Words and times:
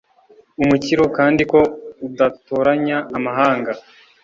umukiro, 0.61 1.03
kandi 1.17 1.41
ko 1.51 1.59
udatoranya, 2.07 2.97
amahanga 3.17 3.71